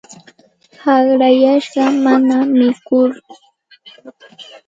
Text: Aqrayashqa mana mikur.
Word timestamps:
Aqrayashqa 0.93 1.83
mana 2.03 2.37
mikur. 2.57 3.11